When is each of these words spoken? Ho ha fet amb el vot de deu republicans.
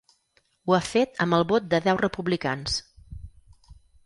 Ho 0.69 0.75
ha 0.77 0.79
fet 0.87 1.21
amb 1.25 1.37
el 1.39 1.45
vot 1.51 1.67
de 1.75 1.81
deu 1.89 2.01
republicans. 2.01 2.81